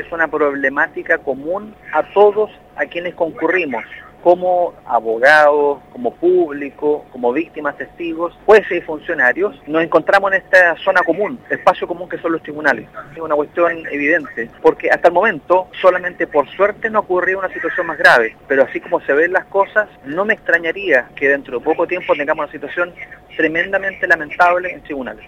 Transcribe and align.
que 0.00 0.06
es 0.06 0.12
una 0.12 0.28
problemática 0.28 1.18
común 1.18 1.74
a 1.92 2.02
todos 2.14 2.50
a 2.76 2.86
quienes 2.86 3.14
concurrimos 3.14 3.84
como 4.22 4.74
abogados, 4.86 5.78
como 5.92 6.14
público, 6.14 7.04
como 7.10 7.32
víctimas, 7.32 7.76
testigos, 7.76 8.38
jueces 8.44 8.78
y 8.78 8.80
funcionarios, 8.82 9.56
nos 9.66 9.82
encontramos 9.82 10.32
en 10.32 10.38
esta 10.42 10.76
zona 10.76 11.00
común, 11.02 11.38
espacio 11.48 11.86
común 11.86 12.08
que 12.08 12.18
son 12.18 12.32
los 12.32 12.42
tribunales. 12.42 12.86
Es 13.14 13.20
una 13.20 13.34
cuestión 13.34 13.86
evidente, 13.90 14.50
porque 14.60 14.90
hasta 14.90 15.08
el 15.08 15.14
momento 15.14 15.68
solamente 15.80 16.26
por 16.26 16.48
suerte 16.50 16.90
no 16.90 16.98
ha 16.98 17.02
ocurrido 17.02 17.38
una 17.38 17.52
situación 17.52 17.86
más 17.86 17.98
grave, 17.98 18.36
pero 18.46 18.64
así 18.64 18.80
como 18.80 19.00
se 19.00 19.12
ven 19.14 19.32
las 19.32 19.46
cosas, 19.46 19.88
no 20.04 20.24
me 20.24 20.34
extrañaría 20.34 21.08
que 21.16 21.28
dentro 21.28 21.58
de 21.58 21.64
poco 21.64 21.86
tiempo 21.86 22.14
tengamos 22.14 22.44
una 22.44 22.52
situación 22.52 22.92
tremendamente 23.36 24.06
lamentable 24.06 24.70
en 24.70 24.82
tribunales. 24.82 25.18